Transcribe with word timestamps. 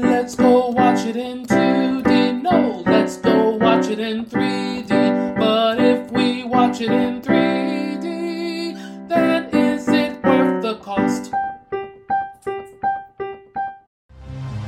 Let's 0.00 0.36
go 0.36 0.68
watch 0.68 1.04
it 1.06 1.16
in 1.16 1.44
2D. 1.44 2.40
No, 2.40 2.84
let's 2.86 3.16
go 3.16 3.56
watch 3.56 3.88
it 3.88 3.98
in 3.98 4.24
3D. 4.26 5.36
But 5.36 5.80
if 5.80 6.12
we 6.12 6.44
watch 6.44 6.80
it 6.80 6.92
in 6.92 7.20
3D, 7.20 9.08
then 9.08 9.48
is 9.52 9.88
it 9.88 10.22
worth 10.22 10.62
the 10.62 10.76
cost? 10.76 11.32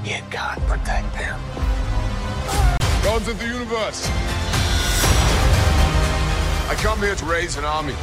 Yet 0.05 0.29
God 0.31 0.59
protect 0.67 1.13
them. 1.15 1.41
Gods 3.05 3.29
of 3.29 3.39
the 3.39 3.47
universe. 3.47 4.09
I 6.69 6.75
come 6.79 6.99
here 6.99 7.15
to 7.15 7.25
raise 7.25 7.57
an 7.57 7.65
army. 7.65 7.95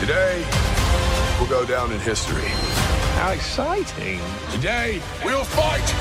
Today, 0.00 0.44
will 1.40 1.46
go 1.46 1.64
down 1.64 1.92
in 1.92 2.00
history. 2.00 2.87
How 3.18 3.32
exciting. 3.32 4.20
Today, 4.52 5.02
we'll 5.24 5.42
fight! 5.42 5.92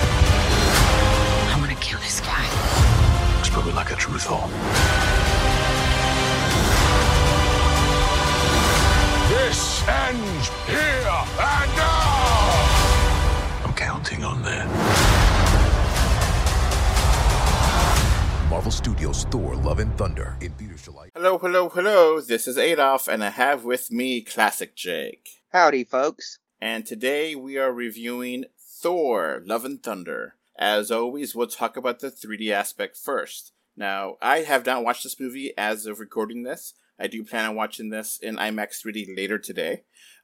I'm 1.52 1.59
gonna 1.59 1.73
kill 1.81 1.99
this 1.99 2.21
guy. 2.21 2.44
Looks 3.38 3.49
probably 3.49 3.73
like 3.73 3.91
a 3.91 3.95
true 3.95 4.20
thought. 4.20 4.52
This 9.30 9.81
ends 9.88 10.48
here 10.67 11.08
and 11.39 11.75
now! 11.75 13.66
I'm 13.66 13.73
counting 13.73 14.23
on 14.23 14.44
that. 14.44 14.67
Marvel 18.47 18.72
Studios 18.72 19.25
Thor 19.25 19.55
Love 19.55 19.80
and 19.80 19.97
Thunder 19.97 20.38
in 20.39 20.52
theaters 20.52 20.84
July. 20.84 21.09
Hello, 21.16 21.39
hello, 21.39 21.67
hello. 21.70 22.22
This 22.22 22.47
is 22.47 22.59
Adolf, 22.59 23.08
and 23.08 23.23
I 23.23 23.31
have 23.31 23.66
with 23.66 23.91
me 23.91 24.22
Classic 24.22 24.75
Jake. 24.75 25.41
Howdy, 25.52 25.84
folks. 25.84 26.38
And 26.59 26.88
today 26.88 27.35
we 27.35 27.57
are 27.57 27.71
reviewing 27.71 28.45
Thor 28.59 29.43
Love 29.45 29.63
and 29.63 29.81
Thunder. 29.81 30.36
As 30.58 30.89
always, 30.89 31.36
we'll 31.36 31.47
talk 31.47 31.77
about 31.77 31.99
the 31.99 32.09
3D 32.09 32.49
aspect 32.49 32.97
first. 32.97 33.52
Now, 33.75 34.16
I 34.23 34.39
have 34.39 34.66
not 34.66 34.83
watched 34.83 35.03
this 35.03 35.19
movie 35.19 35.53
as 35.55 35.86
of 35.86 35.99
recording 35.99 36.41
this. 36.41 36.73
I 36.99 37.05
do 37.05 37.23
plan 37.23 37.45
on 37.45 37.55
watching 37.55 37.89
this 37.89 38.17
in 38.17 38.38
IMAX 38.38 38.83
3D 38.83 39.16
later 39.16 39.38
today. 39.38 39.83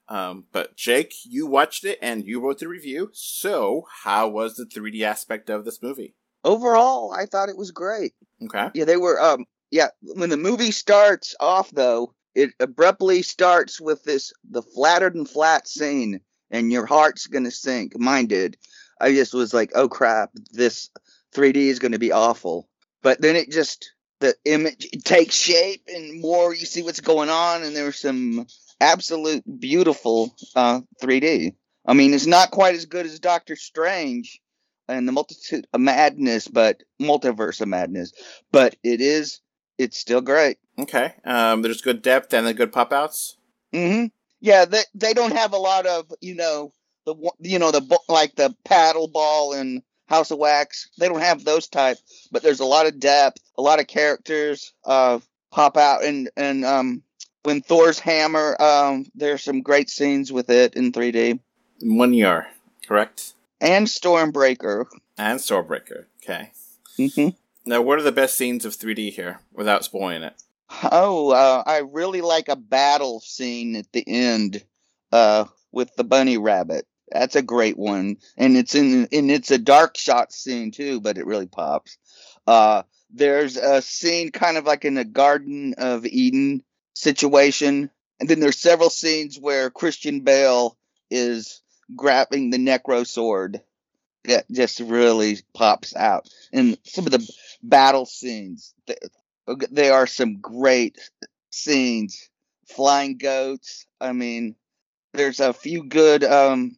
Um, 0.09 0.45
but 0.51 0.75
Jake, 0.75 1.13
you 1.23 1.45
watched 1.45 1.85
it 1.85 1.99
and 2.01 2.25
you 2.25 2.41
wrote 2.41 2.59
the 2.59 2.67
review. 2.67 3.11
So, 3.13 3.85
how 4.03 4.27
was 4.27 4.55
the 4.55 4.65
3D 4.65 5.03
aspect 5.03 5.51
of 5.51 5.65
this 5.65 5.83
movie? 5.83 6.15
Overall, 6.43 7.13
I 7.13 7.27
thought 7.27 7.49
it 7.49 7.57
was 7.57 7.69
great. 7.69 8.13
Okay. 8.43 8.71
Yeah, 8.73 8.85
they 8.85 8.97
were. 8.97 9.21
Um, 9.21 9.45
yeah, 9.69 9.89
when 10.01 10.31
the 10.31 10.37
movie 10.37 10.71
starts 10.71 11.35
off, 11.39 11.69
though, 11.69 12.15
it 12.35 12.51
abruptly 12.59 13.21
starts 13.21 13.79
with 13.79 14.03
this 14.03 14.33
the 14.49 14.61
flatter 14.61 15.09
than 15.09 15.25
flat 15.25 15.67
scene, 15.67 16.21
and 16.51 16.71
your 16.71 16.85
heart's 16.85 17.27
gonna 17.27 17.51
sink. 17.51 17.97
Mine 17.97 18.27
did. 18.27 18.57
I 18.99 19.11
just 19.11 19.33
was 19.33 19.53
like, 19.53 19.71
oh 19.75 19.89
crap, 19.89 20.31
this 20.51 20.89
3D 21.35 21.55
is 21.55 21.79
gonna 21.79 21.99
be 21.99 22.11
awful. 22.11 22.69
But 23.01 23.21
then 23.21 23.35
it 23.35 23.51
just 23.51 23.93
the 24.19 24.35
image 24.45 24.87
takes 25.03 25.35
shape, 25.35 25.83
and 25.87 26.21
more 26.21 26.53
you 26.53 26.65
see 26.65 26.81
what's 26.81 27.01
going 27.01 27.29
on, 27.29 27.63
and 27.63 27.75
there's 27.75 27.99
some 27.99 28.47
absolute 28.79 29.43
beautiful 29.59 30.35
uh, 30.55 30.81
3D. 31.01 31.55
I 31.85 31.93
mean, 31.93 32.13
it's 32.13 32.25
not 32.25 32.51
quite 32.51 32.75
as 32.75 32.85
good 32.85 33.05
as 33.05 33.19
Doctor 33.19 33.55
Strange 33.55 34.41
and 34.87 35.07
the 35.07 35.11
multitude 35.11 35.67
of 35.73 35.81
madness, 35.81 36.47
but 36.47 36.83
multiverse 37.01 37.61
of 37.61 37.67
madness. 37.67 38.13
But 38.51 38.75
it 38.83 39.01
is, 39.01 39.41
it's 39.77 39.97
still 39.97 40.21
great. 40.21 40.57
Okay. 40.79 41.13
Um, 41.23 41.61
there's 41.61 41.81
good 41.81 42.01
depth 42.01 42.33
and 42.33 42.47
the 42.47 42.53
good 42.53 42.71
pop 42.73 42.91
outs. 42.93 43.37
hmm 43.71 44.05
Yeah, 44.41 44.65
they 44.65 44.83
they 44.95 45.13
don't 45.13 45.35
have 45.35 45.53
a 45.53 45.57
lot 45.57 45.85
of 45.85 46.11
you 46.21 46.35
know 46.35 46.71
the 47.05 47.15
you 47.39 47.59
know 47.59 47.71
the 47.71 47.99
like 48.07 48.35
the 48.35 48.55
paddle 48.65 49.07
ball 49.07 49.53
and 49.53 49.83
House 50.07 50.31
of 50.31 50.37
Wax. 50.39 50.89
They 50.99 51.07
don't 51.07 51.21
have 51.21 51.43
those 51.43 51.67
type, 51.67 51.97
but 52.31 52.43
there's 52.43 52.59
a 52.59 52.65
lot 52.65 52.87
of 52.87 52.99
depth, 52.99 53.39
a 53.57 53.61
lot 53.61 53.79
of 53.79 53.87
characters 53.87 54.73
uh 54.85 55.19
pop 55.51 55.77
out, 55.77 56.03
and 56.03 56.29
and 56.35 56.65
um 56.65 57.03
when 57.43 57.61
Thor's 57.61 57.99
hammer, 57.99 58.55
um 58.61 59.05
there's 59.15 59.43
some 59.43 59.61
great 59.61 59.89
scenes 59.89 60.31
with 60.31 60.49
it 60.49 60.75
in 60.75 60.91
3D 60.91 61.39
Mjolnir, 61.83 62.45
correct? 62.87 63.33
and 63.61 63.87
Stormbreaker. 63.87 64.85
And 65.17 65.39
Stormbreaker. 65.39 66.05
Okay. 66.23 66.51
Mm-hmm. 66.99 67.29
Now, 67.65 67.81
what 67.81 67.97
are 67.97 68.03
the 68.03 68.11
best 68.11 68.37
scenes 68.37 68.65
of 68.65 68.75
3D 68.75 69.13
here 69.13 69.39
without 69.53 69.85
spoiling 69.85 70.23
it? 70.23 70.33
Oh, 70.81 71.31
uh, 71.31 71.63
I 71.65 71.79
really 71.79 72.21
like 72.21 72.49
a 72.49 72.55
battle 72.55 73.19
scene 73.19 73.75
at 73.75 73.91
the 73.91 74.03
end 74.07 74.63
uh, 75.11 75.45
with 75.71 75.95
the 75.95 76.03
bunny 76.03 76.37
rabbit. 76.37 76.87
That's 77.11 77.35
a 77.35 77.41
great 77.41 77.77
one, 77.77 78.17
and 78.37 78.57
it's 78.57 78.73
in 78.73 79.07
and 79.11 79.29
it's 79.29 79.51
a 79.51 79.57
dark 79.57 79.97
shot 79.97 80.31
scene 80.31 80.71
too, 80.71 80.99
but 80.99 81.17
it 81.17 81.27
really 81.27 81.47
pops. 81.47 81.97
Uh, 82.47 82.83
there's 83.11 83.55
a 83.57 83.81
scene 83.81 84.31
kind 84.31 84.57
of 84.57 84.65
like 84.65 84.83
in 84.83 84.95
the 84.95 85.05
Garden 85.05 85.75
of 85.77 86.05
Eden 86.05 86.63
situation, 86.95 87.91
and 88.19 88.29
then 88.29 88.39
there's 88.39 88.57
several 88.59 88.89
scenes 88.89 89.37
where 89.39 89.69
Christian 89.69 90.21
Bale 90.21 90.77
is 91.11 91.61
grabbing 91.95 92.49
the 92.49 92.57
Necrosword. 92.57 93.61
That 94.25 94.45
just 94.49 94.79
really 94.79 95.39
pops 95.53 95.95
out, 95.95 96.29
and 96.51 96.77
some 96.83 97.05
of 97.05 97.11
the 97.11 97.29
battle 97.61 98.05
scenes. 98.05 98.73
Th- 99.47 99.71
they 99.71 99.89
are 99.89 100.07
some 100.07 100.39
great 100.39 100.97
scenes. 101.51 102.29
Flying 102.67 103.17
goats. 103.17 103.85
I 103.99 104.13
mean, 104.13 104.55
there's 105.13 105.39
a 105.39 105.53
few 105.53 105.83
good 105.83 106.23
um 106.23 106.77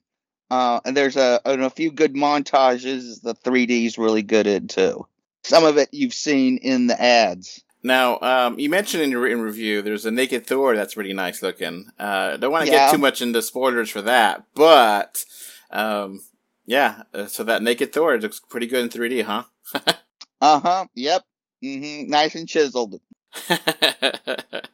uh 0.50 0.80
and 0.86 0.96
there's 0.98 1.16
a, 1.18 1.40
and 1.46 1.64
a 1.64 1.70
few 1.70 1.92
good 1.92 2.14
montages 2.14 3.22
the 3.22 3.36
3D's 3.36 3.98
really 3.98 4.22
good 4.24 4.48
at 4.48 4.68
too. 4.70 5.06
Some 5.44 5.64
of 5.64 5.78
it 5.78 5.90
you've 5.92 6.14
seen 6.14 6.58
in 6.58 6.88
the 6.88 7.00
ads. 7.02 7.62
Now, 7.84 8.20
um, 8.22 8.58
you 8.58 8.68
mentioned 8.68 9.04
in 9.04 9.12
your 9.12 9.22
written 9.22 9.42
review 9.42 9.84
there's 9.84 10.08
a 10.08 10.12
naked 10.12 10.48
Thor 10.48 10.76
that's 10.76 10.98
really 10.98 11.14
nice 11.14 11.44
looking. 11.44 11.86
Uh, 12.00 12.36
don't 12.38 12.52
want 12.52 12.66
to 12.66 12.72
Yeah. 12.72 12.88
get 12.88 12.92
too 12.96 12.98
much 13.02 13.22
into 13.22 13.42
spoilers 13.44 13.92
for 13.92 14.02
that, 14.02 14.44
but 14.56 15.24
um, 15.70 16.22
yeah, 16.66 17.04
uh, 17.14 17.28
so 17.28 17.44
that 17.44 17.62
naked 17.62 17.94
Thor 17.94 18.18
looks 18.18 18.40
pretty 18.40 18.66
good 18.66 18.82
in 18.84 18.90
3D, 18.90 19.24
huh? 19.24 19.44
Uh-huh. 20.42 20.86
Yep. 20.96 21.24
Mhm. 21.64 22.08
Nice 22.08 22.36
and 22.36 22.48
chiseled. 22.48 23.02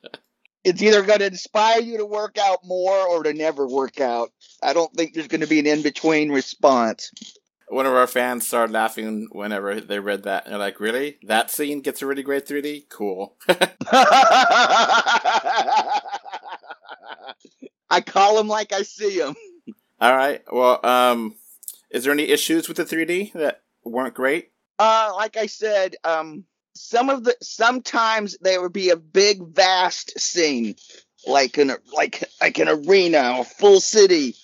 It's 0.64 0.82
either 0.82 1.02
going 1.02 1.20
to 1.20 1.26
inspire 1.26 1.82
you 1.82 1.98
to 1.98 2.06
work 2.06 2.38
out 2.38 2.60
more 2.64 2.96
or 3.08 3.24
to 3.24 3.34
never 3.34 3.68
work 3.68 4.00
out. 4.00 4.32
I 4.62 4.74
don't 4.74 4.94
think 4.94 5.14
there's 5.14 5.28
going 5.28 5.42
to 5.42 5.48
be 5.48 5.60
an 5.60 5.66
in-between 5.66 6.32
response. 6.32 7.12
One 7.68 7.88
of 7.88 7.94
our 7.94 8.06
fans 8.06 8.46
started 8.46 8.72
laughing 8.74 9.28
whenever 9.32 9.82
they 9.82 10.00
read 10.00 10.22
that. 10.24 10.46
They're 10.46 10.58
like, 10.60 10.80
"Really? 10.80 11.18
That 11.24 11.50
scene 11.50 11.82
gets 11.82 12.02
a 12.04 12.06
really 12.06 12.22
great 12.22 12.46
3D? 12.46 12.86
Cool." 12.90 13.36
I 13.50 13.72
call 18.06 18.36
them 18.38 18.48
like 18.48 18.72
I 18.74 18.84
see 18.84 19.18
them. 19.20 19.34
All 20.00 20.16
right. 20.16 20.42
Well, 20.52 20.86
um, 20.86 21.36
is 21.90 22.04
there 22.04 22.14
any 22.14 22.30
issues 22.30 22.68
with 22.68 22.78
the 22.78 22.86
3D 22.86 23.32
that 23.34 23.64
weren't 23.84 24.14
great? 24.14 24.52
Uh, 24.80 25.12
like 25.16 25.38
I 25.38 25.48
said, 25.48 25.96
um, 26.04 26.46
some 26.74 27.10
of 27.10 27.24
the 27.24 27.36
sometimes 27.42 28.38
there 28.42 28.62
would 28.62 28.74
be 28.74 28.90
a 28.90 28.96
big, 28.96 29.44
vast 29.44 30.20
scene, 30.20 30.76
like 31.28 31.58
an 31.58 31.74
like 31.94 32.24
like 32.40 32.60
an 32.60 32.70
arena 32.70 33.38
or 33.38 33.46
full 33.46 33.80
city, 33.80 34.36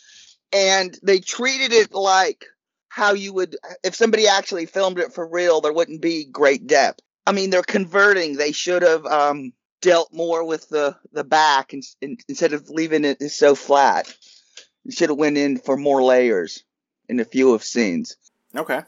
and 0.51 0.97
they 1.03 1.19
treated 1.19 1.71
it 1.73 1.93
like 1.93 2.45
how 2.89 3.13
you 3.13 3.33
would 3.33 3.55
if 3.83 3.95
somebody 3.95 4.27
actually 4.27 4.65
filmed 4.65 4.99
it 4.99 5.13
for 5.13 5.27
real. 5.27 5.61
There 5.61 5.73
wouldn't 5.73 6.01
be 6.01 6.25
great 6.25 6.67
depth. 6.67 7.01
I 7.25 7.31
mean, 7.31 7.49
they're 7.49 7.63
converting. 7.63 8.35
They 8.38 8.53
should 8.53 8.83
have 8.83 9.05
um, 9.05 9.53
dealt 9.81 10.13
more 10.13 10.44
with 10.44 10.69
the 10.69 10.95
the 11.11 11.23
back 11.23 11.73
in, 11.73 11.81
in, 12.01 12.17
instead 12.27 12.53
of 12.53 12.69
leaving 12.69 13.05
it 13.05 13.21
so 13.31 13.55
flat. 13.55 14.13
You 14.83 14.91
should 14.91 15.09
have 15.09 15.17
went 15.17 15.38
in 15.38 15.57
for 15.57 15.75
more 15.75 16.01
layers 16.01 16.63
in 17.09 17.19
a 17.19 17.25
few 17.25 17.53
of 17.53 17.63
scenes. 17.63 18.15
Okay. 18.56 18.81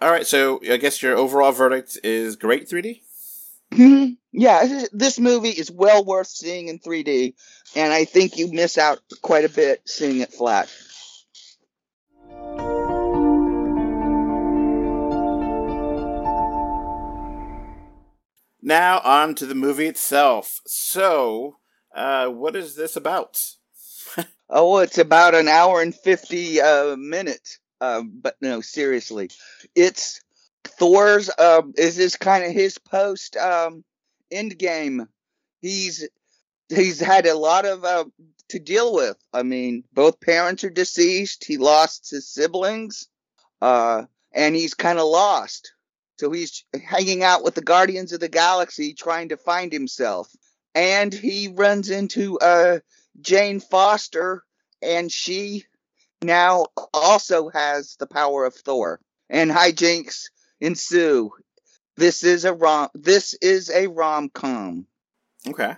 All 0.00 0.10
right. 0.10 0.26
So 0.26 0.60
I 0.70 0.76
guess 0.76 1.02
your 1.02 1.16
overall 1.16 1.52
verdict 1.52 1.98
is 2.04 2.36
great 2.36 2.68
3D. 2.68 3.02
Mhm. 3.72 4.16
yeah, 4.32 4.64
this- 4.66 4.88
this 4.92 5.18
movie 5.18 5.50
is 5.50 5.70
well 5.70 6.04
worth 6.04 6.28
seeing 6.28 6.68
in 6.68 6.78
3D, 6.78 7.34
and 7.74 7.92
I 7.92 8.04
think 8.04 8.36
you 8.36 8.52
miss 8.52 8.78
out 8.78 9.00
quite 9.22 9.44
a 9.44 9.48
bit 9.48 9.82
seeing 9.86 10.20
it 10.20 10.32
flat. 10.32 10.68
Now 18.60 19.00
on 19.00 19.34
to 19.36 19.46
the 19.46 19.54
movie 19.54 19.86
itself. 19.86 20.60
So, 20.66 21.56
uh, 21.94 22.28
what 22.28 22.56
is 22.56 22.76
this 22.76 22.96
about? 22.96 23.38
Oh, 24.50 24.78
it's 24.78 24.96
about 24.96 25.34
an 25.34 25.46
hour 25.46 25.82
and 25.82 25.94
50 25.94 26.58
uh, 26.62 26.96
minutes. 26.96 27.58
Uh, 27.80 28.02
but 28.02 28.36
no, 28.40 28.60
seriously. 28.60 29.30
It's 29.74 30.20
Thor's, 30.64 31.30
uh, 31.38 31.62
is 31.76 31.96
this 31.96 32.16
kind 32.16 32.44
of 32.44 32.52
his 32.52 32.78
post 32.78 33.36
um, 33.36 33.84
end 34.30 34.58
game. 34.58 35.08
He's 35.60 36.08
he's 36.68 37.00
had 37.00 37.26
a 37.26 37.36
lot 37.36 37.64
of 37.64 37.84
uh, 37.84 38.04
to 38.50 38.58
deal 38.58 38.94
with. 38.94 39.16
I 39.32 39.42
mean, 39.42 39.84
both 39.92 40.20
parents 40.20 40.64
are 40.64 40.70
deceased. 40.70 41.44
He 41.44 41.56
lost 41.56 42.10
his 42.10 42.28
siblings, 42.28 43.08
uh, 43.60 44.04
and 44.32 44.54
he's 44.54 44.74
kind 44.74 44.98
of 44.98 45.06
lost. 45.06 45.72
So 46.18 46.30
he's 46.32 46.64
hanging 46.84 47.22
out 47.22 47.44
with 47.44 47.54
the 47.54 47.62
Guardians 47.62 48.12
of 48.12 48.20
the 48.20 48.28
Galaxy, 48.28 48.92
trying 48.92 49.28
to 49.28 49.36
find 49.36 49.72
himself. 49.72 50.28
And 50.74 51.12
he 51.12 51.48
runs 51.48 51.90
into 51.90 52.38
uh, 52.38 52.80
Jane 53.20 53.60
Foster, 53.60 54.42
and 54.82 55.10
she 55.10 55.64
now 56.22 56.66
also 56.92 57.48
has 57.50 57.96
the 57.96 58.06
power 58.06 58.44
of 58.44 58.54
Thor. 58.54 59.00
And 59.30 59.50
hijinks 59.50 60.30
ensue. 60.60 61.30
This 61.96 62.24
is 62.24 62.44
a 62.44 62.54
rom. 62.54 62.88
This 62.94 63.34
is 63.34 63.70
a 63.70 63.88
rom 63.88 64.28
com. 64.30 64.86
Okay. 65.46 65.76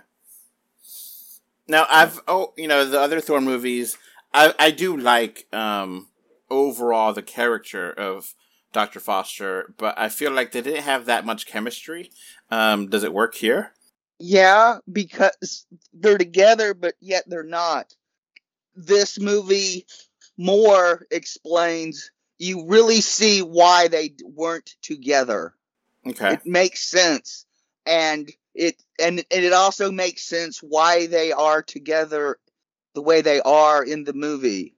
Now 1.67 1.85
I've 1.89 2.21
oh 2.27 2.53
you 2.57 2.67
know 2.67 2.85
the 2.85 2.99
other 2.99 3.19
Thor 3.19 3.41
movies 3.41 3.97
I 4.33 4.53
I 4.59 4.71
do 4.71 4.95
like 4.95 5.47
um 5.53 6.07
overall 6.49 7.13
the 7.13 7.21
character 7.21 7.91
of 7.91 8.33
Dr. 8.71 8.99
Foster, 8.99 9.73
but 9.77 9.97
I 9.97 10.07
feel 10.09 10.31
like 10.31 10.51
they 10.51 10.61
didn't 10.61 10.83
have 10.83 11.05
that 11.05 11.25
much 11.25 11.45
chemistry. 11.45 12.11
Um 12.49 12.87
does 12.87 13.03
it 13.03 13.13
work 13.13 13.35
here? 13.35 13.73
Yeah, 14.19 14.77
because 14.91 15.65
they're 15.93 16.19
together, 16.19 16.73
but 16.75 16.93
yet 16.99 17.23
they're 17.27 17.43
not. 17.43 17.95
This 18.75 19.19
movie 19.19 19.87
more 20.37 21.05
explains. 21.11 22.11
You 22.37 22.67
really 22.67 23.01
see 23.01 23.41
why 23.41 23.87
they 23.87 24.13
weren't 24.23 24.75
together. 24.81 25.53
Okay. 26.07 26.33
It 26.33 26.45
makes 26.45 26.81
sense, 26.81 27.45
and 27.85 28.31
it 28.55 28.81
and, 28.99 29.19
and 29.19 29.45
it 29.45 29.53
also 29.53 29.91
makes 29.91 30.23
sense 30.23 30.59
why 30.59 31.05
they 31.05 31.31
are 31.31 31.61
together 31.61 32.39
the 32.95 33.01
way 33.01 33.21
they 33.21 33.39
are 33.41 33.83
in 33.83 34.03
the 34.03 34.13
movie, 34.13 34.75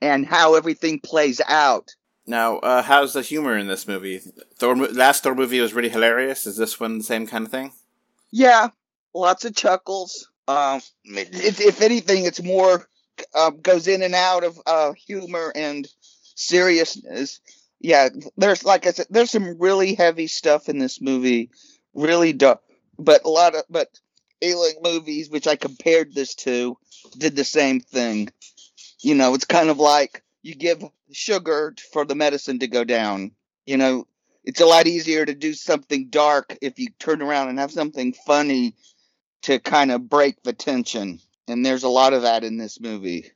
and 0.00 0.24
how 0.24 0.54
everything 0.54 1.00
plays 1.00 1.40
out. 1.46 1.94
Now, 2.26 2.58
uh, 2.58 2.82
how's 2.82 3.14
the 3.14 3.22
humor 3.22 3.56
in 3.56 3.66
this 3.66 3.88
movie? 3.88 4.20
Thor 4.56 4.76
last 4.76 5.24
Thor 5.24 5.34
movie 5.34 5.60
was 5.60 5.74
really 5.74 5.88
hilarious. 5.88 6.46
Is 6.46 6.56
this 6.56 6.78
one 6.78 6.98
the 6.98 7.04
same 7.04 7.26
kind 7.26 7.46
of 7.46 7.50
thing? 7.50 7.72
Yeah, 8.30 8.68
lots 9.12 9.44
of 9.44 9.56
chuckles. 9.56 10.28
Um, 10.46 10.80
if, 11.04 11.60
if 11.60 11.82
anything, 11.82 12.24
it's 12.24 12.42
more 12.42 12.88
uh, 13.34 13.50
goes 13.50 13.88
in 13.88 14.02
and 14.02 14.14
out 14.14 14.44
of 14.44 14.60
uh, 14.66 14.92
humor 14.92 15.52
and 15.54 15.86
seriousness. 16.34 17.40
Yeah, 17.80 18.08
there's 18.36 18.64
like 18.64 18.86
I 18.86 18.92
said, 18.92 19.06
there's 19.10 19.30
some 19.30 19.58
really 19.58 19.94
heavy 19.94 20.26
stuff 20.26 20.68
in 20.68 20.78
this 20.78 21.00
movie, 21.00 21.50
really 21.94 22.32
dark, 22.32 22.60
but 22.98 23.24
a 23.24 23.28
lot 23.28 23.54
of 23.54 23.64
but 23.70 23.88
alien 24.42 24.76
movies, 24.82 25.30
which 25.30 25.46
I 25.46 25.56
compared 25.56 26.14
this 26.14 26.34
to, 26.36 26.76
did 27.18 27.36
the 27.36 27.44
same 27.44 27.80
thing. 27.80 28.30
You 29.02 29.14
know, 29.14 29.34
it's 29.34 29.44
kind 29.46 29.70
of 29.70 29.78
like 29.78 30.22
you 30.42 30.54
give 30.54 30.84
sugar 31.12 31.74
for 31.92 32.04
the 32.04 32.14
medicine 32.14 32.58
to 32.60 32.68
go 32.68 32.84
down. 32.84 33.32
You 33.66 33.76
know, 33.76 34.06
it's 34.44 34.60
a 34.60 34.66
lot 34.66 34.86
easier 34.86 35.24
to 35.24 35.34
do 35.34 35.52
something 35.54 36.08
dark 36.08 36.56
if 36.60 36.78
you 36.78 36.88
turn 36.98 37.22
around 37.22 37.48
and 37.48 37.58
have 37.58 37.72
something 37.72 38.12
funny 38.12 38.74
to 39.42 39.58
kind 39.58 39.90
of 39.90 40.08
break 40.08 40.42
the 40.42 40.52
tension. 40.52 41.20
And 41.50 41.66
there's 41.66 41.82
a 41.82 41.88
lot 41.88 42.12
of 42.12 42.22
that 42.22 42.44
in 42.44 42.56
this 42.56 42.80
movie. 42.80 43.30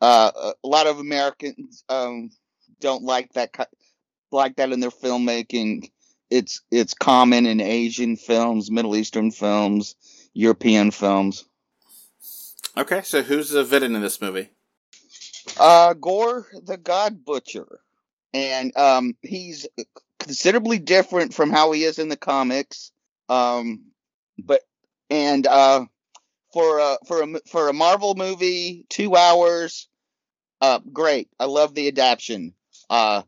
Uh, 0.00 0.30
a 0.62 0.66
lot 0.66 0.86
of 0.86 0.98
Americans 0.98 1.84
um, 1.88 2.30
don't 2.80 3.02
like 3.02 3.32
that 3.32 3.50
like 4.30 4.56
that 4.56 4.72
in 4.72 4.80
their 4.80 4.90
filmmaking. 4.90 5.90
It's 6.30 6.60
it's 6.70 6.94
common 6.94 7.46
in 7.46 7.60
Asian 7.60 8.16
films, 8.16 8.70
Middle 8.70 8.94
Eastern 8.94 9.30
films, 9.30 9.96
European 10.34 10.90
films. 10.90 11.44
Okay, 12.76 13.02
so 13.02 13.22
who's 13.22 13.50
the 13.50 13.64
villain 13.64 13.96
in 13.96 14.02
this 14.02 14.20
movie? 14.20 14.50
Uh, 15.58 15.94
Gorr 15.94 16.46
the 16.64 16.76
God 16.76 17.24
Butcher, 17.24 17.80
and 18.34 18.76
um, 18.76 19.16
he's 19.22 19.66
considerably 20.18 20.78
different 20.78 21.34
from 21.34 21.50
how 21.50 21.72
he 21.72 21.84
is 21.84 21.98
in 21.98 22.08
the 22.08 22.16
comics. 22.16 22.92
Um, 23.28 23.86
but 24.38 24.60
and 25.10 25.46
uh, 25.46 25.86
for 26.52 26.78
a 26.78 26.98
for 27.06 27.22
a 27.22 27.40
for 27.46 27.68
a 27.68 27.72
Marvel 27.72 28.14
movie, 28.14 28.86
two 28.88 29.16
hours, 29.16 29.88
uh, 30.60 30.80
great. 30.92 31.28
I 31.38 31.44
love 31.44 31.74
the 31.74 31.88
adaptation. 31.88 32.54
Uh, 32.90 33.22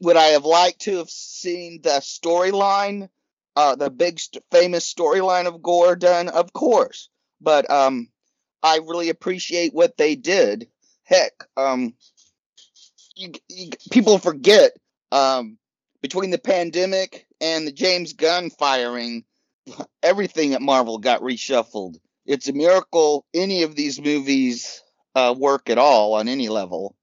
would 0.00 0.16
I 0.16 0.28
have 0.28 0.44
liked 0.44 0.82
to 0.82 0.98
have 0.98 1.10
seen 1.10 1.80
the 1.82 2.00
storyline, 2.00 3.08
uh, 3.56 3.76
the 3.76 3.90
big 3.90 4.20
st- 4.20 4.44
famous 4.50 4.92
storyline 4.92 5.46
of 5.46 5.62
Gorr 5.62 5.96
done? 5.96 6.28
Of 6.28 6.52
course, 6.52 7.08
but 7.40 7.70
um, 7.70 8.08
I 8.62 8.78
really 8.78 9.08
appreciate 9.08 9.72
what 9.72 9.96
they 9.96 10.16
did. 10.16 10.68
Heck, 11.04 11.32
um, 11.56 11.94
you, 13.16 13.32
you, 13.48 13.70
people 13.90 14.18
forget 14.18 14.72
um, 15.12 15.58
between 16.02 16.30
the 16.30 16.38
pandemic 16.38 17.26
and 17.40 17.66
the 17.66 17.72
James 17.72 18.12
Gunn 18.12 18.50
firing, 18.50 19.24
everything 20.02 20.54
at 20.54 20.62
Marvel 20.62 20.98
got 20.98 21.22
reshuffled. 21.22 21.96
It's 22.30 22.46
a 22.46 22.52
miracle 22.52 23.26
any 23.34 23.64
of 23.64 23.74
these 23.74 24.00
movies 24.00 24.84
uh, 25.16 25.34
work 25.36 25.68
at 25.68 25.78
all 25.78 26.14
on 26.14 26.28
any 26.28 26.48
level. 26.48 26.94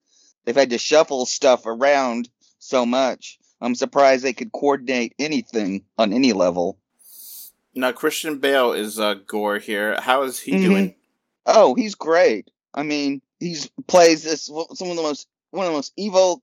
They've 0.45 0.55
had 0.55 0.69
to 0.69 0.77
shuffle 0.77 1.25
stuff 1.25 1.65
around 1.65 2.29
so 2.59 2.85
much. 2.85 3.37
I'm 3.59 3.75
surprised 3.75 4.23
they 4.23 4.31
could 4.31 4.53
coordinate 4.53 5.15
anything 5.19 5.83
on 5.97 6.13
any 6.13 6.31
level. 6.31 6.79
Now 7.75 7.91
Christian 7.91 8.37
Bale 8.37 8.71
is 8.71 9.01
uh, 9.01 9.15
Gorr 9.15 9.59
here. 9.59 9.99
How 9.99 10.23
is 10.23 10.39
he 10.39 10.53
mm-hmm. 10.53 10.63
doing? 10.63 10.95
Oh, 11.45 11.75
he's 11.75 11.95
great. 11.95 12.49
I 12.73 12.83
mean, 12.83 13.21
he's 13.37 13.69
plays 13.85 14.23
this 14.23 14.45
some 14.45 14.89
of 14.89 14.95
the 14.95 15.03
most 15.03 15.27
one 15.51 15.65
of 15.65 15.73
the 15.73 15.77
most 15.77 15.91
evil 15.97 16.41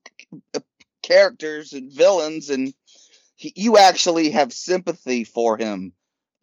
characters 1.01 1.73
and 1.73 1.91
villains, 1.91 2.51
and 2.51 2.71
he, 3.35 3.51
you 3.55 3.79
actually 3.79 4.29
have 4.29 4.53
sympathy 4.53 5.23
for 5.23 5.57
him 5.57 5.91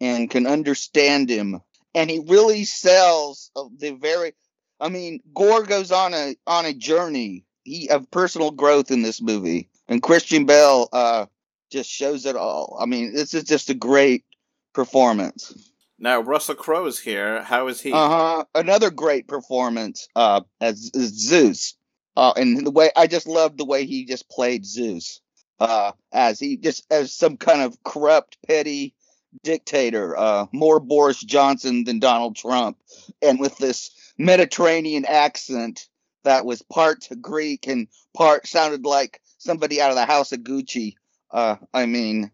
and 0.00 0.28
can 0.28 0.48
understand 0.48 1.30
him. 1.30 1.60
And 1.94 2.10
he 2.10 2.20
really 2.26 2.64
sells 2.64 3.50
the 3.78 3.92
very. 3.92 4.34
I 4.80 4.88
mean, 4.88 5.20
Gorr 5.34 5.62
goes 5.62 5.92
on 5.92 6.14
a 6.14 6.36
on 6.46 6.66
a 6.66 6.72
journey 6.72 7.44
he 7.64 7.88
of 7.88 8.10
personal 8.10 8.50
growth 8.50 8.90
in 8.90 9.02
this 9.02 9.20
movie, 9.20 9.68
and 9.88 10.02
Christian 10.02 10.46
Bale 10.46 10.88
uh, 10.92 11.26
just 11.70 11.90
shows 11.90 12.26
it 12.26 12.36
all. 12.36 12.76
I 12.80 12.86
mean, 12.86 13.14
this 13.14 13.34
is 13.34 13.44
just 13.44 13.70
a 13.70 13.74
great 13.74 14.24
performance. 14.72 15.70
Now 15.98 16.20
Russell 16.20 16.56
Crowe's 16.56 16.98
here. 16.98 17.42
How 17.42 17.68
is 17.68 17.80
he? 17.80 17.92
Uh 17.92 18.08
huh. 18.08 18.44
Another 18.54 18.90
great 18.90 19.28
performance 19.28 20.08
uh, 20.16 20.40
as, 20.60 20.90
as 20.94 21.10
Zeus. 21.10 21.76
Uh, 22.16 22.32
and 22.36 22.66
the 22.66 22.70
way 22.70 22.90
I 22.96 23.06
just 23.06 23.26
loved 23.26 23.58
the 23.58 23.64
way 23.64 23.86
he 23.86 24.04
just 24.04 24.28
played 24.28 24.66
Zeus. 24.66 25.20
Uh, 25.60 25.92
as 26.12 26.40
he 26.40 26.56
just 26.56 26.84
as 26.90 27.14
some 27.14 27.36
kind 27.36 27.62
of 27.62 27.76
corrupt, 27.84 28.36
petty 28.46 28.94
dictator. 29.42 30.16
Uh, 30.16 30.46
more 30.52 30.80
Boris 30.80 31.20
Johnson 31.20 31.84
than 31.84 31.98
Donald 31.98 32.36
Trump, 32.36 32.78
and 33.20 33.38
with 33.40 33.56
this 33.58 33.90
Mediterranean 34.18 35.04
accent 35.04 35.88
that 36.24 36.44
was 36.44 36.62
part 36.62 37.08
Greek 37.20 37.66
and 37.66 37.88
part 38.14 38.46
sounded 38.46 38.84
like 38.84 39.20
somebody 39.38 39.80
out 39.80 39.90
of 39.90 39.96
the 39.96 40.04
house 40.04 40.32
of 40.32 40.40
Gucci. 40.40 40.94
Uh, 41.30 41.56
I 41.72 41.86
mean, 41.86 42.30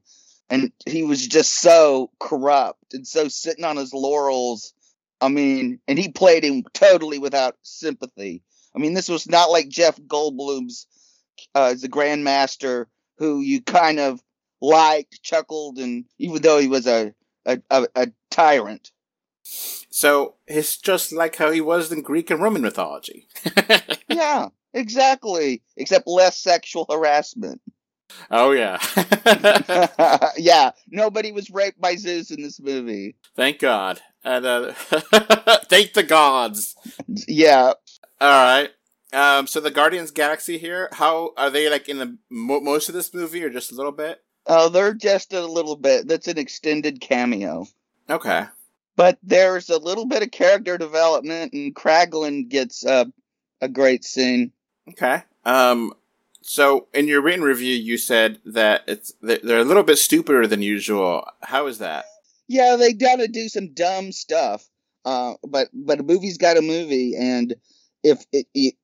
and 0.50 0.72
he 0.86 1.02
was 1.02 1.26
just 1.26 1.60
so 1.60 2.10
corrupt 2.18 2.94
and 2.94 3.06
so 3.06 3.28
sitting 3.28 3.64
on 3.64 3.76
his 3.76 3.94
laurels. 3.94 4.74
I 5.20 5.28
mean, 5.28 5.80
and 5.88 5.98
he 5.98 6.08
played 6.08 6.44
him 6.44 6.64
totally 6.72 7.18
without 7.18 7.56
sympathy. 7.62 8.42
I 8.74 8.78
mean, 8.78 8.94
this 8.94 9.08
was 9.08 9.28
not 9.28 9.50
like 9.50 9.68
Jeff 9.68 9.98
Goldblum's 10.00 10.86
uh, 11.54 11.74
the 11.74 11.88
Grandmaster, 11.88 12.86
who 13.18 13.40
you 13.40 13.62
kind 13.62 13.98
of 13.98 14.20
liked, 14.60 15.22
chuckled, 15.22 15.78
and 15.78 16.04
even 16.18 16.42
though 16.42 16.58
he 16.58 16.68
was 16.68 16.86
a 16.86 17.14
a, 17.46 17.60
a, 17.70 17.86
a 17.94 18.08
tyrant. 18.30 18.90
So 19.42 20.34
it's 20.46 20.76
just 20.76 21.12
like 21.12 21.36
how 21.36 21.50
he 21.50 21.60
was 21.60 21.90
in 21.90 22.02
Greek 22.02 22.30
and 22.30 22.42
Roman 22.42 22.62
mythology. 22.62 23.26
yeah, 24.08 24.48
exactly. 24.74 25.62
Except 25.76 26.06
less 26.06 26.38
sexual 26.38 26.86
harassment. 26.90 27.60
Oh 28.30 28.52
yeah. 28.52 28.78
yeah, 30.36 30.72
nobody 30.90 31.32
was 31.32 31.50
raped 31.50 31.80
by 31.80 31.96
Zeus 31.96 32.30
in 32.30 32.42
this 32.42 32.60
movie. 32.60 33.16
Thank 33.34 33.58
God. 33.58 34.00
And 34.24 34.44
uh, 34.44 34.72
thank 34.72 35.94
the 35.94 36.04
gods. 36.06 36.74
Yeah. 37.26 37.72
All 38.20 38.44
right. 38.44 38.70
Um, 39.12 39.46
so 39.46 39.60
the 39.60 39.70
Guardians 39.70 40.10
Galaxy 40.10 40.58
here, 40.58 40.90
how 40.92 41.32
are 41.36 41.48
they 41.48 41.70
like 41.70 41.88
in 41.88 41.98
the 41.98 42.18
mo- 42.28 42.60
most 42.60 42.88
of 42.88 42.94
this 42.94 43.14
movie 43.14 43.42
or 43.42 43.48
just 43.48 43.72
a 43.72 43.74
little 43.74 43.92
bit? 43.92 44.22
Oh, 44.48 44.70
they're 44.70 44.94
just 44.94 45.32
a 45.32 45.46
little 45.46 45.76
bit. 45.76 46.08
That's 46.08 46.28
an 46.28 46.38
extended 46.38 47.00
cameo. 47.00 47.66
Okay 48.08 48.46
but 48.98 49.16
there's 49.22 49.70
a 49.70 49.78
little 49.78 50.06
bit 50.06 50.24
of 50.24 50.32
character 50.32 50.76
development, 50.76 51.52
and 51.52 51.72
Kraglin 51.72 52.48
gets 52.48 52.84
uh, 52.84 53.04
a 53.60 53.68
great 53.68 54.04
scene. 54.04 54.50
Okay. 54.90 55.22
Um. 55.44 55.94
So, 56.42 56.88
in 56.92 57.06
your 57.06 57.22
written 57.22 57.44
review, 57.44 57.74
you 57.74 57.96
said 57.96 58.40
that 58.44 58.82
it's 58.88 59.14
they're 59.22 59.60
a 59.60 59.64
little 59.64 59.84
bit 59.84 59.98
stupider 59.98 60.48
than 60.48 60.62
usual. 60.62 61.24
How 61.42 61.68
is 61.68 61.78
that? 61.78 62.06
Yeah, 62.48 62.74
they 62.76 62.92
gotta 62.92 63.28
do 63.28 63.48
some 63.48 63.72
dumb 63.72 64.10
stuff. 64.10 64.68
Uh, 65.04 65.34
but 65.46 65.68
but 65.72 66.00
a 66.00 66.02
movie's 66.02 66.38
got 66.38 66.56
a 66.56 66.62
movie, 66.62 67.14
and 67.16 67.54
if 68.02 68.26
it, 68.32 68.46
it 68.52 68.74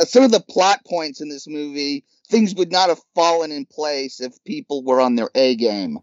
some 0.00 0.24
of 0.24 0.30
the 0.30 0.44
plot 0.48 0.80
points 0.86 1.20
in 1.20 1.28
this 1.28 1.46
movie, 1.46 2.04
things 2.28 2.54
would 2.54 2.72
not 2.72 2.88
have 2.88 3.00
fallen 3.14 3.52
in 3.52 3.66
place 3.66 4.20
if 4.20 4.42
people 4.44 4.82
were 4.84 5.00
on 5.00 5.16
their 5.16 5.30
A 5.34 5.56
game. 5.56 5.98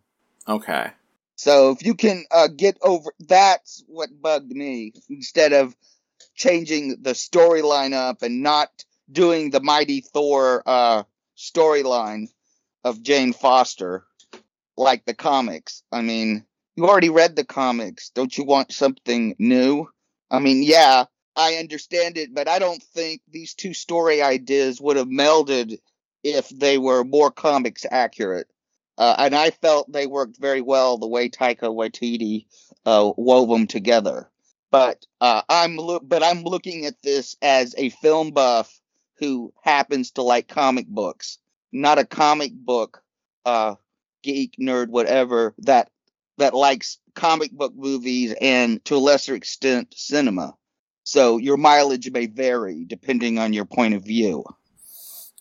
Okay. 0.47 0.91
So 1.35 1.71
if 1.71 1.85
you 1.85 1.95
can 1.95 2.23
uh, 2.31 2.47
get 2.47 2.77
over, 2.81 3.11
that's 3.19 3.83
what 3.87 4.09
bugged 4.21 4.51
me. 4.51 4.93
Instead 5.09 5.53
of 5.53 5.75
changing 6.35 6.97
the 7.01 7.11
storyline 7.11 7.93
up 7.93 8.21
and 8.21 8.41
not 8.41 8.69
doing 9.11 9.49
the 9.49 9.61
Mighty 9.61 10.01
Thor 10.01 10.63
uh, 10.65 11.03
storyline 11.37 12.27
of 12.83 13.01
Jane 13.01 13.33
Foster 13.33 14.05
like 14.77 15.05
the 15.05 15.13
comics. 15.13 15.83
I 15.91 16.01
mean, 16.01 16.45
you 16.75 16.87
already 16.87 17.09
read 17.09 17.35
the 17.35 17.45
comics. 17.45 18.09
Don't 18.09 18.37
you 18.37 18.43
want 18.43 18.71
something 18.71 19.35
new? 19.39 19.89
I 20.29 20.39
mean, 20.39 20.63
yeah, 20.63 21.05
I 21.35 21.55
understand 21.55 22.17
it, 22.17 22.33
but 22.33 22.47
I 22.47 22.59
don't 22.59 22.81
think 22.81 23.21
these 23.29 23.53
two 23.53 23.73
story 23.73 24.21
ideas 24.21 24.79
would 24.79 24.97
have 24.97 25.07
melded 25.07 25.79
if 26.23 26.49
they 26.49 26.77
were 26.77 27.03
more 27.03 27.31
comics 27.31 27.85
accurate. 27.89 28.47
Uh, 28.97 29.15
and 29.17 29.35
I 29.35 29.51
felt 29.51 29.91
they 29.91 30.07
worked 30.07 30.37
very 30.39 30.61
well 30.61 30.97
the 30.97 31.07
way 31.07 31.29
Taika 31.29 31.63
Waititi 31.73 32.45
uh, 32.85 33.11
wove 33.17 33.49
them 33.49 33.67
together. 33.67 34.29
But 34.71 35.05
uh, 35.19 35.41
I'm 35.49 35.75
lo- 35.77 35.99
but 35.99 36.23
I'm 36.23 36.43
looking 36.43 36.85
at 36.85 37.01
this 37.01 37.35
as 37.41 37.75
a 37.77 37.89
film 37.89 38.31
buff 38.31 38.79
who 39.17 39.53
happens 39.61 40.11
to 40.11 40.21
like 40.21 40.47
comic 40.47 40.87
books, 40.87 41.37
not 41.71 41.99
a 41.99 42.05
comic 42.05 42.53
book 42.53 43.03
uh, 43.45 43.75
geek 44.23 44.55
nerd, 44.59 44.87
whatever 44.89 45.53
that 45.59 45.89
that 46.37 46.53
likes 46.53 46.97
comic 47.13 47.51
book 47.51 47.73
movies 47.75 48.33
and 48.41 48.83
to 48.85 48.95
a 48.95 48.97
lesser 48.97 49.35
extent 49.35 49.93
cinema. 49.95 50.55
So 51.05 51.37
your 51.37 51.55
mileage 51.55 52.11
may 52.11 52.25
vary 52.25 52.83
depending 52.85 53.39
on 53.39 53.53
your 53.53 53.65
point 53.65 53.93
of 53.93 54.03
view. 54.03 54.43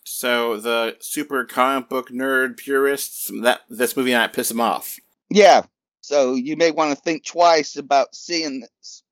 So 0.05 0.59
the 0.59 0.97
super 1.01 1.45
comic 1.45 1.89
book 1.89 2.11
nerd 2.11 2.59
purists 2.59 3.31
that 3.43 3.63
this 3.69 3.97
movie 3.97 4.13
might 4.13 4.35
piss 4.35 4.51
them 4.51 4.61
off. 4.61 4.97
Yeah. 5.31 5.63
So 6.03 6.35
you 6.35 6.57
may 6.57 6.71
want 6.71 6.97
to 6.97 7.03
think 7.03 7.25
twice 7.25 7.77
about 7.77 8.15
seeing 8.15 8.61
this 8.61 9.03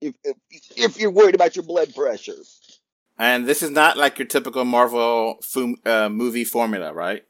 if 0.00 0.14
if, 0.24 0.36
if 0.76 0.98
you're 0.98 1.10
worried 1.10 1.34
about 1.34 1.54
your 1.54 1.64
blood 1.64 1.94
pressure. 1.94 2.42
And 3.18 3.46
this 3.46 3.62
is 3.62 3.70
not 3.70 3.96
like 3.96 4.18
your 4.18 4.28
typical 4.28 4.64
Marvel 4.64 5.40
uh, 5.84 6.08
movie 6.08 6.44
formula, 6.44 6.92
right? 6.92 7.24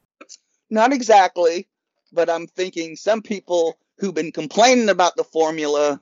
Not 0.70 0.92
exactly, 0.92 1.66
but 2.12 2.30
I'm 2.30 2.46
thinking 2.46 2.94
some 2.94 3.22
people 3.22 3.78
who've 3.98 4.14
been 4.14 4.32
complaining 4.32 4.88
about 4.90 5.16
the 5.16 5.24
formula, 5.24 6.00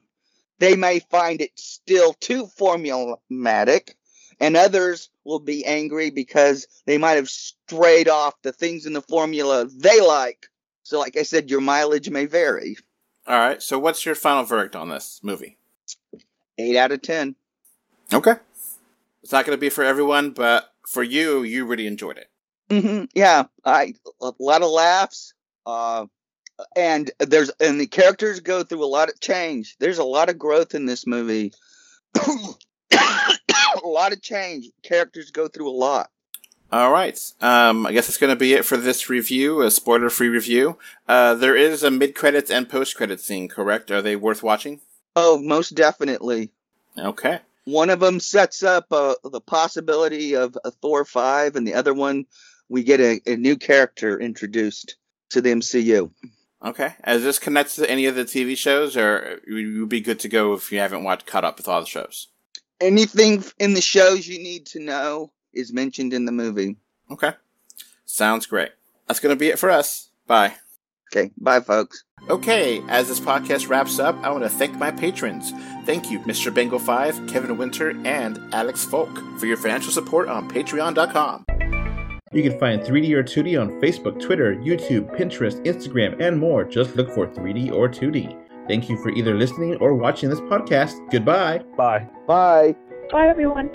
they 0.58 0.76
may 0.76 1.00
find 1.00 1.40
it 1.40 1.52
still 1.58 2.12
too 2.14 2.46
formulatic, 2.58 3.94
and 4.40 4.56
others 4.56 5.10
will 5.24 5.40
be 5.40 5.64
angry 5.64 6.10
because 6.10 6.66
they 6.86 6.98
might 6.98 7.12
have 7.14 7.28
strayed 7.28 8.08
off 8.08 8.34
the 8.42 8.52
things 8.52 8.86
in 8.86 8.92
the 8.92 9.02
formula 9.02 9.66
they 9.66 10.00
like. 10.00 10.46
So, 10.82 10.98
like 10.98 11.16
I 11.16 11.22
said, 11.22 11.50
your 11.50 11.60
mileage 11.60 12.08
may 12.10 12.26
vary. 12.26 12.76
All 13.26 13.38
right. 13.38 13.60
So 13.60 13.78
what's 13.78 14.06
your 14.06 14.14
final 14.14 14.44
verdict 14.44 14.76
on 14.76 14.88
this 14.88 15.20
movie? 15.22 15.58
Eight 16.58 16.76
out 16.76 16.92
of 16.92 17.02
ten. 17.02 17.34
Okay. 18.12 18.34
It's 19.22 19.32
not 19.32 19.44
going 19.44 19.56
to 19.56 19.60
be 19.60 19.68
for 19.68 19.82
everyone, 19.82 20.30
but 20.30 20.72
for 20.86 21.02
you, 21.02 21.42
you 21.42 21.66
really 21.66 21.88
enjoyed 21.88 22.18
it. 22.18 22.30
hmm 22.70 23.04
Yeah, 23.14 23.44
I 23.64 23.94
a 24.20 24.32
lot 24.38 24.62
of 24.62 24.70
laughs. 24.70 25.34
Uh, 25.66 26.06
and 26.74 27.10
there's 27.18 27.50
and 27.60 27.80
the 27.80 27.86
characters 27.86 28.40
go 28.40 28.62
through 28.62 28.84
a 28.84 28.86
lot 28.86 29.08
of 29.08 29.20
change. 29.20 29.76
There's 29.78 29.98
a 29.98 30.04
lot 30.04 30.28
of 30.28 30.38
growth 30.38 30.74
in 30.74 30.86
this 30.86 31.06
movie. 31.06 31.52
a 32.16 33.88
lot 33.88 34.12
of 34.12 34.22
change. 34.22 34.70
Characters 34.82 35.30
go 35.30 35.48
through 35.48 35.68
a 35.68 35.72
lot. 35.72 36.10
All 36.72 36.90
right. 36.90 37.18
Um, 37.40 37.86
I 37.86 37.92
guess 37.92 38.08
that's 38.08 38.18
going 38.18 38.32
to 38.32 38.38
be 38.38 38.54
it 38.54 38.64
for 38.64 38.76
this 38.76 39.08
review, 39.08 39.62
a 39.62 39.70
spoiler-free 39.70 40.28
review. 40.28 40.78
Uh, 41.06 41.34
there 41.34 41.54
is 41.54 41.84
a 41.84 41.92
mid-credits 41.92 42.50
and 42.50 42.68
post-credits 42.68 43.24
scene, 43.24 43.48
correct? 43.48 43.92
Are 43.92 44.02
they 44.02 44.16
worth 44.16 44.42
watching? 44.42 44.80
Oh, 45.14 45.38
most 45.38 45.76
definitely. 45.76 46.50
Okay. 46.98 47.38
One 47.64 47.90
of 47.90 48.00
them 48.00 48.18
sets 48.18 48.64
up 48.64 48.86
uh, 48.90 49.14
the 49.22 49.40
possibility 49.40 50.34
of 50.34 50.58
a 50.64 50.70
Thor 50.70 51.04
five, 51.04 51.56
and 51.56 51.66
the 51.66 51.74
other 51.74 51.94
one 51.94 52.26
we 52.68 52.82
get 52.82 53.00
a, 53.00 53.20
a 53.26 53.36
new 53.36 53.56
character 53.56 54.20
introduced 54.20 54.96
to 55.30 55.40
the 55.40 55.50
MCU. 55.50 56.10
Okay. 56.66 56.94
As 57.04 57.22
this 57.22 57.38
connects 57.38 57.76
to 57.76 57.88
any 57.88 58.06
of 58.06 58.16
the 58.16 58.24
TV 58.24 58.56
shows, 58.56 58.96
or 58.96 59.40
you 59.46 59.80
would 59.80 59.88
be 59.88 60.00
good 60.00 60.18
to 60.20 60.28
go 60.28 60.52
if 60.52 60.72
you 60.72 60.80
haven't 60.80 61.04
watched 61.04 61.26
caught 61.26 61.44
up 61.44 61.58
with 61.58 61.68
all 61.68 61.80
the 61.80 61.86
shows? 61.86 62.28
Anything 62.80 63.44
in 63.58 63.74
the 63.74 63.80
shows 63.80 64.26
you 64.26 64.38
need 64.38 64.66
to 64.66 64.80
know 64.80 65.32
is 65.54 65.72
mentioned 65.72 66.12
in 66.12 66.24
the 66.24 66.32
movie. 66.32 66.76
Okay. 67.10 67.32
Sounds 68.04 68.46
great. 68.46 68.70
That's 69.06 69.20
going 69.20 69.34
to 69.34 69.38
be 69.38 69.48
it 69.48 69.58
for 69.58 69.70
us. 69.70 70.10
Bye. 70.26 70.54
Okay, 71.12 71.30
bye, 71.38 71.60
folks. 71.60 72.02
Okay, 72.28 72.82
as 72.88 73.06
this 73.06 73.20
podcast 73.20 73.68
wraps 73.68 74.00
up, 74.00 74.16
I 74.22 74.30
want 74.30 74.42
to 74.42 74.50
thank 74.50 74.74
my 74.74 74.90
patrons. 74.90 75.52
Thank 75.84 76.10
you, 76.10 76.18
Mr. 76.20 76.52
Bengal 76.52 76.80
5, 76.80 77.28
Kevin 77.28 77.56
Winter, 77.56 77.90
and 78.04 78.52
Alex 78.52 78.84
Folk, 78.84 79.16
for 79.38 79.46
your 79.46 79.56
financial 79.56 79.92
support 79.92 80.28
on 80.28 80.50
patreon.com. 80.50 81.44
You 82.36 82.42
can 82.42 82.58
find 82.58 82.82
3D 82.82 83.14
or 83.14 83.22
2D 83.22 83.58
on 83.58 83.80
Facebook, 83.80 84.20
Twitter, 84.20 84.56
YouTube, 84.56 85.08
Pinterest, 85.16 85.58
Instagram, 85.64 86.20
and 86.20 86.38
more. 86.38 86.64
Just 86.64 86.94
look 86.94 87.08
for 87.14 87.26
3D 87.26 87.72
or 87.72 87.88
2D. 87.88 88.36
Thank 88.68 88.90
you 88.90 89.02
for 89.02 89.08
either 89.08 89.34
listening 89.34 89.76
or 89.76 89.94
watching 89.94 90.28
this 90.28 90.40
podcast. 90.40 90.92
Goodbye. 91.10 91.62
Bye. 91.78 92.06
Bye. 92.26 92.76
Bye, 93.10 93.28
everyone. 93.28 93.70